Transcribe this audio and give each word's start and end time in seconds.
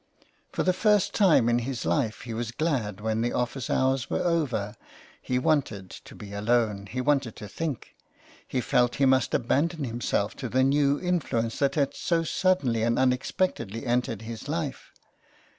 For 0.51 0.63
the 0.63 0.73
first 0.73 1.13
time 1.13 1.47
in 1.47 1.59
his 1.59 1.85
life 1.85 2.21
he 2.21 2.33
was 2.33 2.51
glad 2.51 3.01
when 3.01 3.21
the 3.21 3.33
office 3.33 3.69
hours 3.69 4.09
were 4.09 4.23
over. 4.23 4.73
He 5.21 5.37
wanted 5.37 5.91
to 5.91 6.15
be 6.15 6.33
alone, 6.33 6.87
he 6.87 6.99
wanted 6.99 7.35
to 7.35 7.47
think, 7.47 7.95
he 8.47 8.61
felt 8.61 8.95
he 8.95 9.05
must 9.05 9.35
abandon 9.35 9.83
himself 9.83 10.35
to 10.37 10.49
the 10.49 10.63
new 10.63 10.99
influence 10.99 11.59
that 11.59 11.75
had 11.75 11.93
so 11.93 12.23
suddenly 12.23 12.81
and 12.81 12.97
unexpectedly 12.97 13.85
entered 13.85 14.23
his 14.23 14.47
life. 14.47 14.91